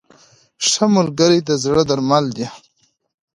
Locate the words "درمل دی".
1.89-2.47